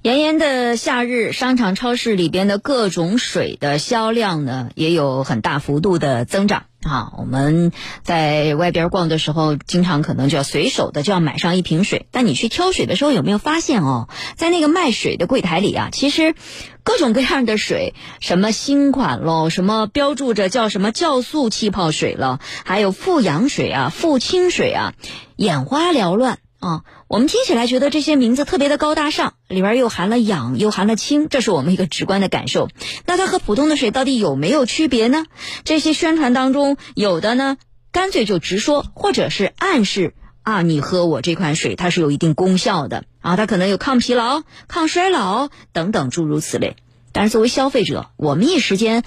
[0.00, 7.12] 炎炎的夏日，商场、超市里边的各种水的销量呢，也有很大幅度的增长啊。
[7.18, 7.72] 我们
[8.04, 12.06] 在外边逛的时候，经常可能就要随手的就要买上一瓶水。
[12.12, 16.36] 但你去挑水的时候，有没有发现哦，在那个卖水的柜台里啊，其实
[16.84, 24.94] 各种各样的水，什么新款喽，什么标注着叫什么酵素气泡水了，还有富氧水啊、富清水啊，
[25.34, 26.38] 眼花缭乱。
[26.60, 32.68] 啊，我们听起来觉得这些名字特别的高大上，里边又含了氧，又含了氢，这是我们一个直观的感受。
[33.06, 35.24] 那它和普通的水到底有没有区别呢？
[35.62, 37.58] 这些宣传当中有的呢，
[37.92, 46.74] 干脆就直说，或者是暗示啊，你喝我这款水，它是有一定功效的啊，它可能有抗疲劳、抗衰老等等诸如此类。
[47.12, 49.04] 但是作为消费者，我们一时间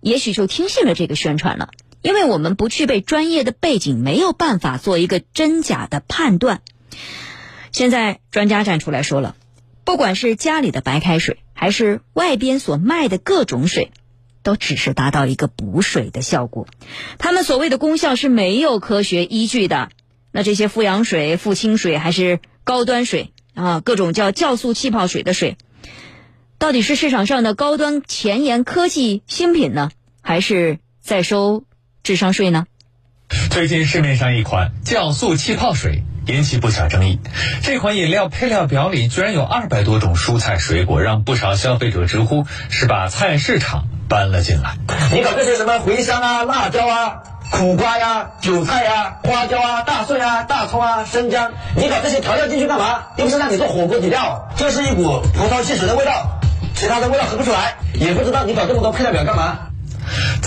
[0.00, 1.70] 也许就听信了这个宣传了。
[2.02, 6.62] 因为我们不具备专业的背景，没有办法做一个真假的判断。
[7.72, 9.36] 现在专家站出来说了，
[9.84, 13.90] 不管是家里的白开水，还是外边所卖的各种水，
[14.42, 16.66] 都只是达到一个补水的效果。
[17.18, 19.90] 他们所谓的功效是没有科学依据的。
[20.30, 25.56] 那这些富氧水、富氢水还是高端水啊，各种叫酵素气泡水的水，
[26.58, 29.90] 到底是市场上的高端前沿科技新品呢，
[30.20, 31.64] 还是在收？
[32.08, 32.64] 智商税呢？
[33.50, 37.20] 最近市面上一款酵素气泡水引起不小争议。
[37.62, 44.78] 这款饮料配料表里居然有二百多种蔬菜水果，让不少消费者直呼是把菜市场搬了进来。
[45.12, 53.02] 你搞这些什么茴香啊、辣椒啊、苦瓜呀、韭菜呀、花椒啊、大蒜啊、大葱啊、生姜，你搞这些调料进去干嘛？
[53.18, 54.48] 又不是让你做火锅底料。
[54.56, 56.40] 这是一股葡萄汽水的味道，
[56.74, 59.67] 其他的味道喝不出来，也不知道你搞这么多配料表干嘛。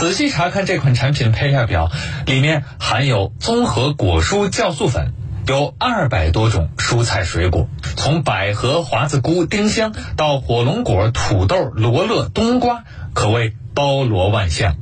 [0.01, 1.91] 仔细查看这款产品配料表，
[2.25, 5.13] 里面含有综合果蔬酵素粉，
[5.45, 14.75] 有二百多种蔬菜水果，从百合、华子菇、丁香到火龙果、土豆、罗勒、冬瓜，可谓包罗万象。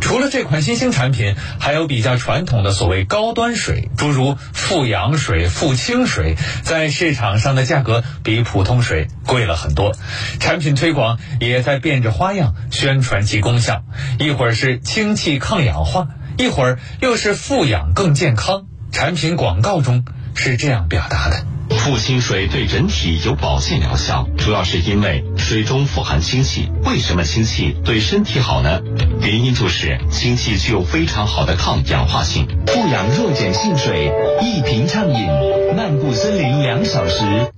[0.00, 9.96] 除了这款新兴产品，还有比较传统的所谓高端水，诸如富氧水、富氢水，在市场上的价格比普通水贵了很多。
[10.40, 13.82] 产品推广也在变着花样宣传其功效，
[14.18, 18.66] 一会儿是氢气抗氧化，一会儿又是富氧更健康。
[18.92, 20.04] 产品广告中
[20.34, 21.53] 是这样表达的。
[21.70, 26.70] 富氢水对人体有保健疗效，主要是因为水中富含氢气。
[26.84, 28.80] 为什么氢气对身体好呢？
[29.20, 32.46] 原因就是氢气具有非常好的抗氧化性。
[32.66, 34.10] 富氧弱碱性水，
[34.40, 35.28] 一瓶畅饮，
[35.76, 37.52] 漫步森林两小时。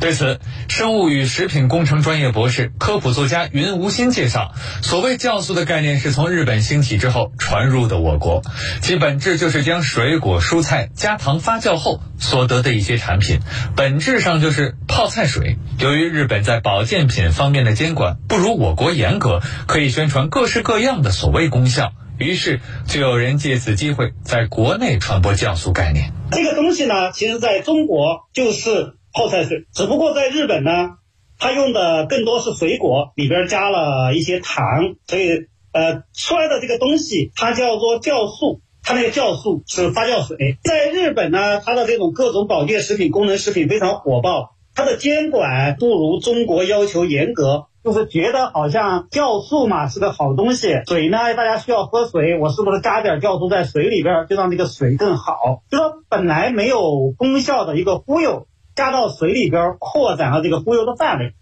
[0.00, 0.38] 对此，
[0.68, 8.42] 生物与食品工程专业博士、科普作家云无心介绍，所谓酵素的概念是从日本兴起之后传入的我国，
[8.82, 13.38] 其本质就是将水果、蔬菜加糖发酵后所得的一些产品，
[13.76, 15.56] 本质上就是泡菜水。
[15.78, 26.12] 由于日本在保健品方面的监管不如我国严格，可以宣传各式各样的所谓功效，于是就有人借此机会在国内传播酵素概念。
[26.30, 28.96] 这个东西呢，其实在中国就是。
[29.14, 30.96] 泡菜水，只不过在日本呢，
[31.38, 34.64] 它用的更多是水果，里边加了一些糖，
[35.06, 40.58] 所以呃出来的这个东西它叫做酵素，它那个酵素是发酵水。
[40.64, 55.62] 在日本呢，它的这种各种保健食品、功能食品非常火爆，它的监管不如中国要求严格，就是觉得好像酵素嘛是个好东西，水呢大家需要喝水，我是不是加点酵素在水里边，就让这个水更好？
[55.70, 58.48] 就说本来没有功效的一个忽悠。
[58.74, 61.34] 加到水里边，扩展了这个忽悠的范围。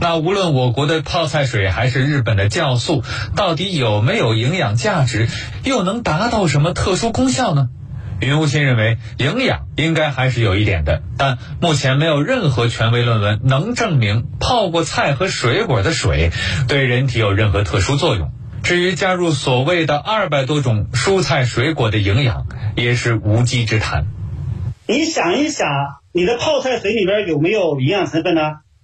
[0.00, 3.02] 那无论我国的泡菜水还是日本的酵素，
[3.34, 5.28] 到底有没有营养价值，
[5.64, 7.68] 又能达到什么特殊功效呢？
[8.20, 16.30] 云无心认为，营养应该还是有一点的，但目前没有任何权威论文能证明泡过菜和水果的水
[16.68, 18.30] 对人体有任何特殊作用。
[18.62, 24.06] 至于加入所谓的二百多种蔬菜水果的营养，也是无稽之谈。
[24.86, 25.66] 你想一想。
[26.16, 28.40] 你的泡菜水里边有没有营养成分呢？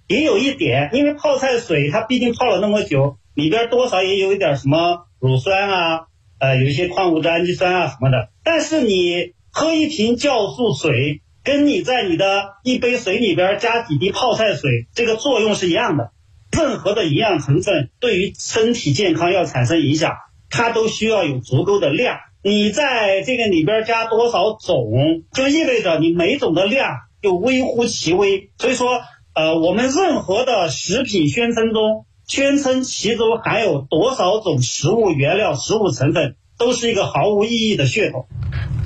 [0.07, 6.01] 也有一点，因为泡菜水它毕竟泡了那么久，里边多少也有一点什么乳酸啊，
[6.39, 8.29] 呃，有一些矿物质、氨基酸啊什么的。
[8.43, 16.11] 但是你喝一瓶酵素水，跟你在你的一杯水里边加几滴泡菜水，这个作用是一样的。
[16.55, 20.11] 任何的营养成分对于身体健康要产生影响，
[20.51, 22.19] 它都需要有足够的量。
[22.43, 26.91] 你在这个里边加多少种，就意味着你每种的量。
[27.23, 29.01] 就微乎其微，所以说，
[29.33, 38.27] 呃，我们任何的食品宣称中宣称其中含有多少种食物原料、食物成分，都是一个毫无意义的噱头。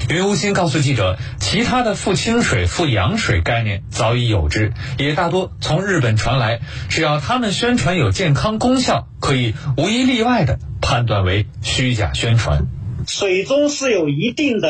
[0.07, 6.59] 云无心告诉记者，其他的富清水、富氧水概念早已有之，也大多从日本传来。
[6.89, 12.67] 只要他们宣传有健康功效，可以无一例外的判断为虚假宣传。
[13.07, 14.69] 水中是有一定的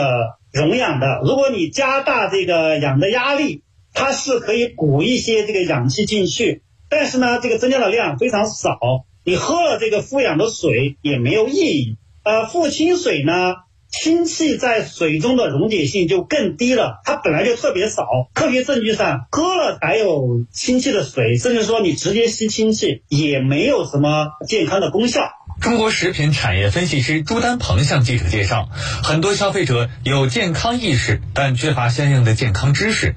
[0.57, 3.61] 溶氧的，如果你加大这个氧的压力，
[3.93, 6.63] 它是可以鼓一些这个氧气进去。
[6.89, 8.79] 但是呢，这个增加的量非常少，
[9.23, 11.97] 你喝了这个富氧的水也没有意义。
[12.23, 13.55] 呃，富氢水呢，
[13.89, 18.05] 氢气在水中的溶解性就更低了，它本来就特别少。
[18.33, 25.21] 科学证据上，喝了含有氢气的水，甚至说你直接吸氢气，也没有什么健康的功效。
[25.59, 28.69] 中国食品产业分析师朱丹鹏向记者介绍，
[29.03, 33.15] 很多消费者有健康意识，但缺乏相应的健康知识。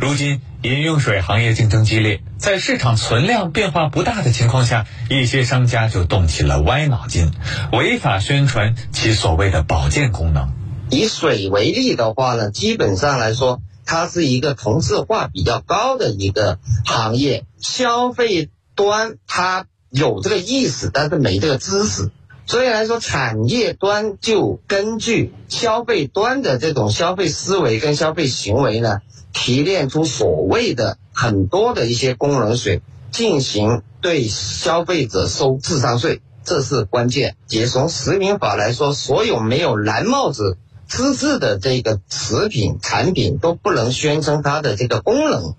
[0.00, 7.32] 如今，饮用水行业竞争激烈，在市场存量变化不大的情况下，一些商家就动起了歪脑筋，
[7.72, 10.52] 违法宣传其所谓的保健功能。
[10.88, 19.66] 以水为例的话呢，基本上来说，它是一个同质化比较高的一个行业，消费端它。
[19.94, 22.10] 有这个意识，但是没这个知识，
[22.46, 28.98] 所以来说，产业端就根据消费端的这种消费思维跟消费行为呢，
[29.32, 37.36] 提炼出所谓的很多的一些功能水，进行对消费者收智商税，这是关键。
[37.48, 45.54] 也从实名法来说，所有没有蓝帽子资质的这个食品产品都不能宣称它的这个功能。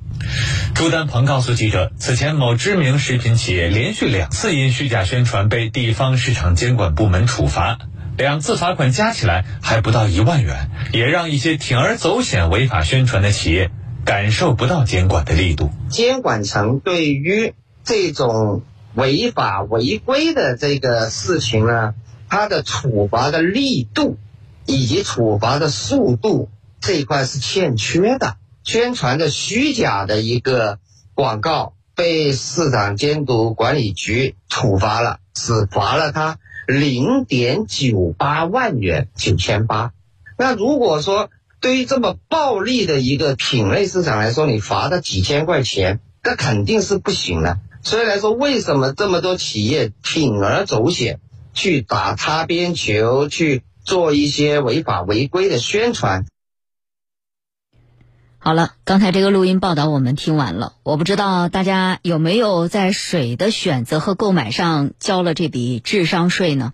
[0.76, 7.80] 朱丹鹏告诉记者，此前某知名食品企业连续两次因虚假宣传被地方市场监管部门处罚，
[8.18, 13.72] 两次罚款加起来还不到一万元，也让一些铤而走险违法宣传的企业
[14.06, 15.72] 感受不到监管的力度。
[15.90, 17.54] 监管层对于
[17.84, 21.94] 这种违法违规的这个事情呢，
[22.30, 24.18] 它的处罚的力度
[24.66, 26.50] 以及处罚的速度
[26.80, 28.38] 这一块是欠缺的。
[28.64, 30.80] 宣传的虚假的一个
[31.14, 39.92] 广告被市场监督管理局处罚了，只罚了他零点九八万元九千八。
[40.38, 41.30] 那如果说
[41.60, 47.60] 对于这么暴利的一个品类市场来说，你罚他几千块钱，那肯定是不行的。
[47.82, 51.20] 所以来说，为什么这么多企业铤而走险
[51.54, 56.26] 去打擦边球，去做一些违法违规的宣传？
[58.40, 60.74] 好了，刚才这个录音报道我们听完了。
[60.84, 66.74] 我不知道大家有没有在水的选择和购买上交了这笔智商税呢？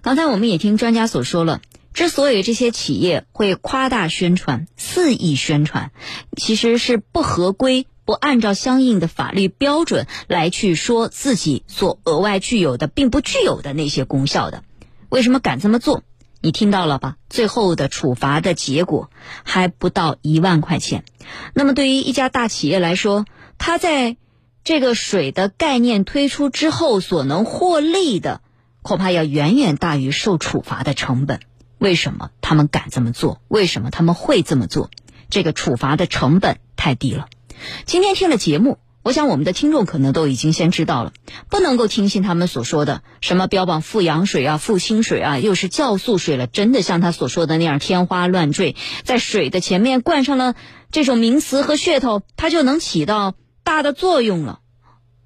[0.00, 1.60] 刚才我们也听专家所说了，
[1.92, 5.92] 之所以这些企业会夸大宣传、肆意宣传，
[6.38, 14.64] 其实是不合规、不按照相应的法律标准来去说自己所额外具有的并不具有的那些功效的。
[15.10, 16.02] 为什么敢这么做？
[16.40, 17.16] 你听到了吧？
[17.28, 19.10] 最后的处罚的结果
[19.44, 21.04] 还不到一万块钱。
[21.52, 23.26] 那么，对于一家大企业来说，
[23.58, 24.16] 它在
[24.64, 28.40] 这个水的概念推出之后所能获利的，
[28.82, 31.40] 恐怕要远远大于受处罚的成本。
[31.78, 33.40] 为什么他们敢这么做？
[33.48, 34.90] 为什么他们会这么做？
[35.28, 37.28] 这个处罚的成本太低了。
[37.84, 38.78] 今天听了节目。
[39.02, 41.12] 我想我们的听众可能都已经先知道了，
[41.48, 46.46] 不能够听信他们所说的什么标榜富氧水啊、富清水啊，又是酵素水了。
[46.46, 50.54] 真的像他所说的那样天花乱坠，在水的前面冠上了
[50.90, 54.60] 这种名词和噱头，它就能起到大的作用了？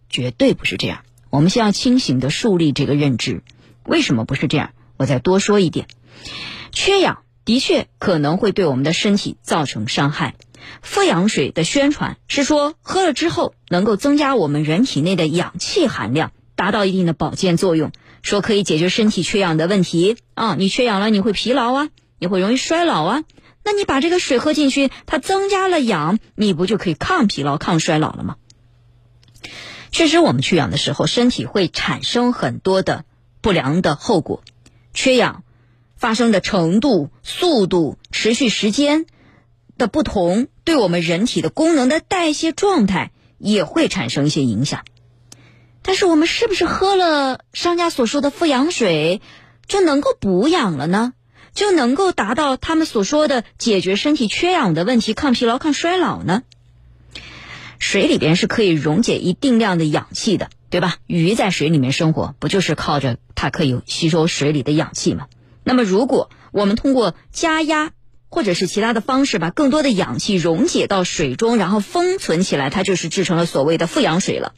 [0.09, 1.01] 绝对不是这样。
[1.31, 3.43] 我们先要清醒的树立这个认知。
[3.85, 4.71] 为什么不是这样？
[4.97, 5.89] 我再多说一点，
[6.71, 10.37] 缺氧的确可能会对我们的身体造成伤害。
[10.83, 17.93] 富氧水的宣传是说，喝了之后能够增加我们人体内的氧气含量，达到一定的保健作用，
[18.23, 20.55] 说可以解决身体缺氧的问题啊。
[20.57, 23.25] 你缺氧了，你会疲劳啊，你会容易衰老啊。
[23.65, 28.37] 那你把这个水喝进去，它增加了氧，你不就可以抗疲劳、抗衰老了吗？
[29.91, 33.05] 确实，我们缺氧的时候，身体会产生很多的
[33.41, 34.43] 不良的后果，
[34.93, 35.45] 缺氧
[35.97, 39.07] 发生的程度、速度、持续时间。
[39.77, 44.85] 的不同，对我们人体的功能的代谢状态也会产生一些影响。
[45.83, 49.21] 但是，我们是不是喝了商家所说的富氧水
[49.67, 51.13] 就能够补氧了呢？
[51.53, 56.43] 就能够达到他们所说的解决身体缺氧的问题、抗疲劳、抗衰老呢？
[57.79, 60.97] 水里边是可以溶解一定量的氧气的，对吧？
[61.07, 65.27] 鱼在水里面生活，不就是靠着它可以吸收水里的氧气吗？
[65.63, 67.93] 那么，如果我们通过加压，
[68.35, 74.55] 或者是其他的方式，把更多的氧气溶解到水中，然后封存起来，它就是制成了所谓的富氧水了。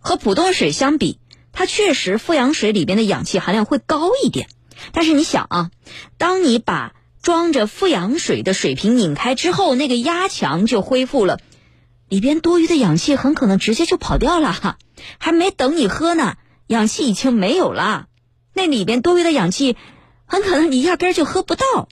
[0.00, 1.20] 和普通水相比，
[1.52, 4.48] 它确实富氧水里边的氧气含量会高一点。
[4.90, 5.70] 但是你想啊，
[6.18, 11.38] 当你把装着富氧水的水瓶拧开之后，那个压强就恢复了，
[12.08, 14.76] 里边多余的氧气很可能直接就跑掉了哈，
[15.18, 16.34] 还没等你喝呢，
[16.66, 18.06] 氧气已经没有了。
[18.54, 19.76] 那里边多余的氧气，
[20.26, 21.88] 很可能你压根儿就喝不到。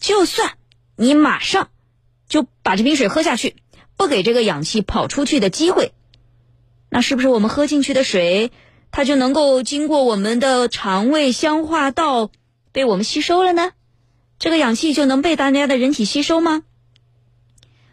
[0.00, 0.52] 就算
[0.96, 1.70] 你马上
[2.28, 3.56] 就把这瓶水喝下去，
[3.96, 5.92] 不给这个氧气跑出去的机会，
[6.88, 8.52] 那是不是我们喝进去的水，
[8.90, 12.30] 它就能够经过我们的肠胃消化道
[12.72, 13.72] 被我们吸收了呢？
[14.38, 16.62] 这个氧气就能被大家的人体吸收吗？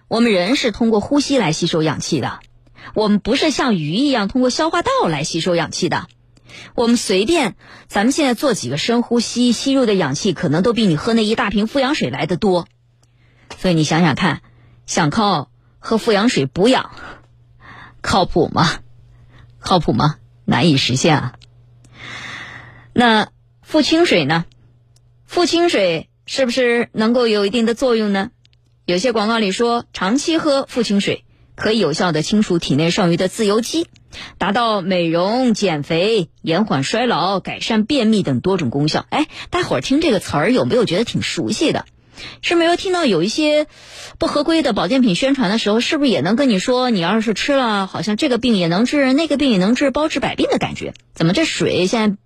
[0.10, 2.39] 我们人是通过呼吸来吸收氧气的，
[2.93, 6.07] 我们不是像鱼一样通过消化道来吸收氧气的。
[6.75, 7.55] 我们随便，
[7.88, 12.67] 咱们现在做几个深呼吸，吸入的氧气可能都比你喝那一大瓶富氧水来的多。
[13.57, 14.41] 所以你想想看，
[14.86, 16.91] 想靠喝富氧水补氧，
[18.01, 18.69] 靠谱吗？
[19.60, 20.15] 靠谱吗？
[20.45, 21.33] 难以实现啊。
[22.93, 23.29] 那
[23.62, 24.45] 富清水呢？
[25.25, 28.31] 富清水是不是能够有一定的作用呢？
[28.86, 31.24] 有些广告里说，长期喝富清水
[31.55, 33.88] 可以有效的清除体内剩余的自由基。
[34.38, 39.05] 达到美容、减肥、延缓衰老、改善便秘等多种功效。
[39.10, 41.86] 哎，大伙儿听这个词儿有没有觉得挺熟悉的？
[42.41, 43.65] 是没有听到有一些
[44.20, 50.93] 不合规的保健品宣传的时候，是不是也能跟你说，你要是吃了，好像这个病也能治，那个病也能治，包治百病的感觉？
[51.15, 52.17] 怎么这水现在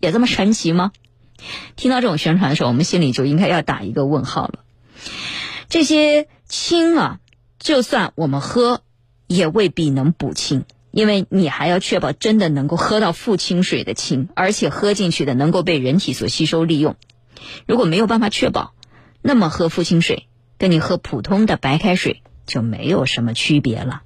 [0.00, 0.90] 也这么神奇吗？
[1.76, 4.58] 听到这种宣传的时候，我们心里就应该要打一个问号了。
[5.68, 7.20] 这些氢啊，
[7.58, 8.82] 就算我们喝，
[9.28, 10.64] 也未必能补氢。
[10.96, 16.96] 因为你还要确保真的能够喝到富清水的清，而且喝进去的能够被人体所吸收利用。
[17.66, 18.72] 如果没有办法确保，
[19.20, 20.26] 那么喝富清水
[20.56, 24.00] 跟你喝普通的白开水就没有什么区别了。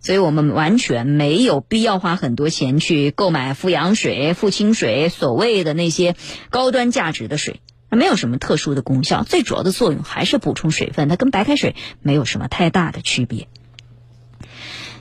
[0.00, 6.14] 所以我们完全没有必要花很多钱去购买富氧水、富清水，所谓的那些
[6.50, 13.48] 高端价值的水，它没有什么特殊的功效，最主要的作用还是补充水分，它跟白开水没有什么太大的区别。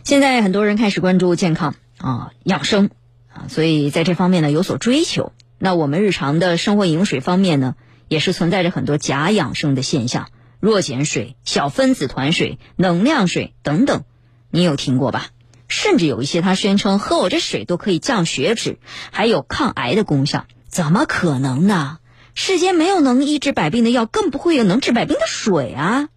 [0.04, 2.90] 现在很多人开始关注健康啊、养生
[3.32, 5.32] 啊，所以在这方面呢有所追求。
[5.58, 7.76] 那我们日常的生活饮水方面呢，
[8.10, 10.28] 也是存在着很多假养生的现象，
[10.60, 14.04] 弱碱水、小分子团水、能量水等等，
[14.52, 15.28] 你有听过吧？
[15.70, 18.80] 甚至有一些他宣称喝我这水都可以降血脂，
[19.12, 22.00] 还有抗癌的功效，怎么可能呢？
[22.36, 26.10] 世间没有能医治百病的药，更不会有能治百病的水啊！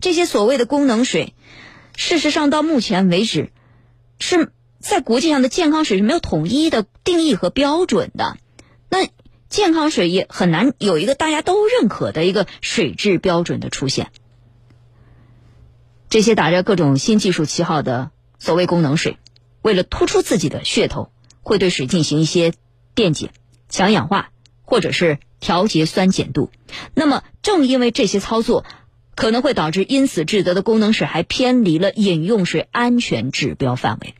[0.00, 1.34] 这些所谓的功能水。
[1.96, 3.52] 事实上，到目前为止，
[4.18, 8.38] 是在国际上的健康水是没有统一的定义和标准的。
[8.88, 9.08] 那
[9.48, 14.10] 健康水也很难有一个大家都认可的一个水质标准的出现。
[16.08, 19.18] 这些打着各种新技术旗号的所谓功能水，
[19.62, 21.10] 为了突出自己的噱头，
[21.42, 22.52] 会对水进行一些
[22.94, 23.30] 电解、
[23.68, 24.30] 强氧化，
[24.62, 26.50] 或者是调节酸碱度。
[26.94, 28.64] 那么，正因为这些操作。
[29.20, 34.14] 可能会导致因此制得的功能水还偏离了饮用水安全指标范围，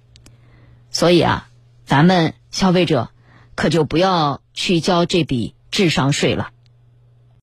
[0.90, 1.48] 所以啊，
[1.86, 3.08] 咱们消费者
[3.54, 6.50] 可就不要去交这笔智商税了。